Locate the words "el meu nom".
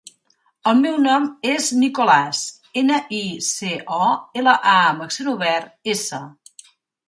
0.69-1.27